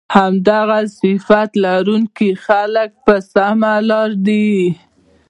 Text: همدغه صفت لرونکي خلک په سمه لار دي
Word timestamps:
همدغه 0.17 0.79
صفت 0.99 1.49
لرونکي 1.63 2.29
خلک 2.45 2.91
په 3.05 3.15
سمه 3.33 3.73
لار 3.89 4.11
دي 4.25 4.51